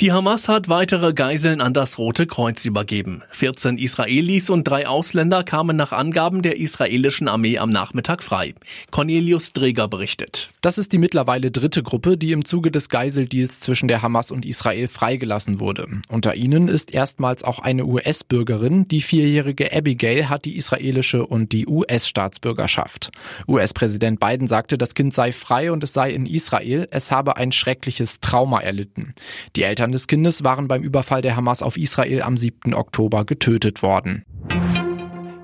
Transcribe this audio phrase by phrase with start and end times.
[0.00, 3.22] Die Hamas hat weitere Geiseln an das Rote Kreuz übergeben.
[3.32, 8.54] 14 Israelis und drei Ausländer kamen nach Angaben der israelischen Armee am Nachmittag frei.
[8.90, 10.52] Cornelius Dreger berichtet.
[10.62, 14.46] Das ist die mittlerweile dritte Gruppe, die im Zuge des Geiseldeals zwischen der Hamas und
[14.46, 15.86] Israel freigelassen wurde.
[16.08, 18.88] Unter ihnen ist erstmals auch eine US-Bürgerin.
[18.88, 23.10] Die vierjährige Abigail hat die israelische und die US-Staatsbürgerschaft.
[23.46, 26.88] US-Präsident Biden sagte, das Kind sei frei und es sei in Israel.
[26.90, 29.14] Es habe ein schreckliches Trauma erlitten.
[29.56, 32.74] Die Eltern Eltern des Kindes waren beim Überfall der Hamas auf Israel am 7.
[32.74, 34.24] Oktober getötet worden.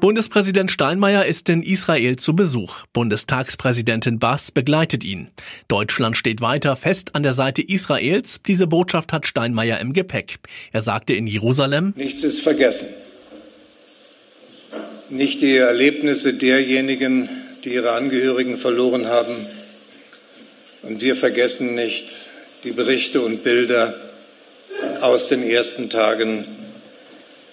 [0.00, 2.84] Bundespräsident Steinmeier ist in Israel zu Besuch.
[2.92, 5.28] Bundestagspräsidentin Bass begleitet ihn.
[5.66, 8.40] Deutschland steht weiter fest an der Seite Israels.
[8.46, 10.38] Diese Botschaft hat Steinmeier im Gepäck.
[10.72, 12.86] Er sagte in Jerusalem, Nichts ist vergessen.
[15.10, 17.28] Nicht die Erlebnisse derjenigen,
[17.64, 19.34] die ihre Angehörigen verloren haben.
[20.82, 22.06] Und wir vergessen nicht
[22.62, 24.07] die Berichte und Bilder
[25.02, 26.44] aus den ersten Tagen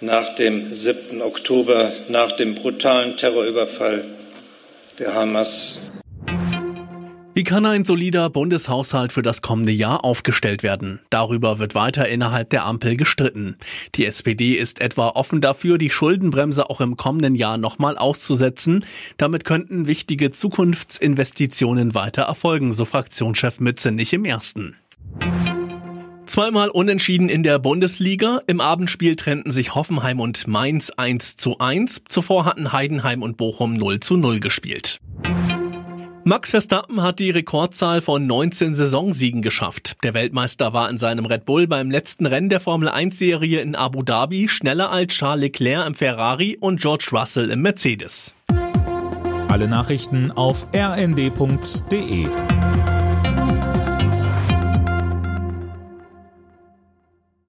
[0.01, 1.21] nach dem 7.
[1.21, 4.05] Oktober, nach dem brutalen Terrorüberfall
[4.99, 5.79] der Hamas.
[7.37, 11.01] Wie kann ein solider Bundeshaushalt für das kommende Jahr aufgestellt werden?
[11.09, 13.57] Darüber wird weiter innerhalb der Ampel gestritten.
[13.95, 18.85] Die SPD ist etwa offen dafür, die Schuldenbremse auch im kommenden Jahr nochmal auszusetzen.
[19.17, 24.77] Damit könnten wichtige Zukunftsinvestitionen weiter erfolgen, so Fraktionschef Mütze nicht im ersten.
[26.25, 28.41] Zweimal unentschieden in der Bundesliga.
[28.47, 32.01] Im Abendspiel trennten sich Hoffenheim und Mainz 1 zu 1.
[32.07, 34.99] Zuvor hatten Heidenheim und Bochum 0 zu 0 gespielt.
[36.23, 39.97] Max Verstappen hat die Rekordzahl von 19 Saisonsiegen geschafft.
[40.01, 43.75] Der Weltmeister war in seinem Red Bull beim letzten Rennen der Formel 1 Serie in
[43.75, 48.33] Abu Dhabi schneller als Charles Leclerc im Ferrari und George Russell im Mercedes.
[49.47, 52.25] Alle Nachrichten auf rnd.de